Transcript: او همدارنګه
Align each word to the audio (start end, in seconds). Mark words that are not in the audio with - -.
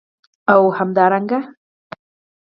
او 0.53 0.61
همدارنګه 0.77 1.39